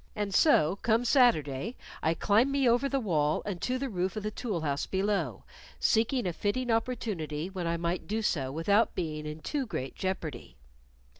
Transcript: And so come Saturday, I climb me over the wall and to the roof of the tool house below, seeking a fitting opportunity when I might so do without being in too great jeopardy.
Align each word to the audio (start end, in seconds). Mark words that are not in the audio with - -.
And 0.15 0.33
so 0.33 0.77
come 0.77 1.05
Saturday, 1.05 1.75
I 2.01 2.15
climb 2.15 2.49
me 2.51 2.67
over 2.67 2.89
the 2.89 2.99
wall 2.99 3.43
and 3.45 3.61
to 3.61 3.77
the 3.77 3.87
roof 3.87 4.15
of 4.15 4.23
the 4.23 4.31
tool 4.31 4.61
house 4.61 4.87
below, 4.87 5.43
seeking 5.79 6.25
a 6.25 6.33
fitting 6.33 6.71
opportunity 6.71 7.51
when 7.51 7.67
I 7.67 7.77
might 7.77 8.09
so 8.23 8.45
do 8.45 8.51
without 8.51 8.95
being 8.95 9.27
in 9.27 9.41
too 9.41 9.67
great 9.67 9.93
jeopardy. 9.93 10.55